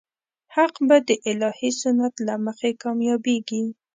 حق 0.55 0.73
به 0.87 0.97
د 1.07 1.09
الهي 1.29 1.69
سنت 1.81 2.13
له 2.27 2.35
مخې 2.45 2.71
کامیابېږي. 2.83 3.63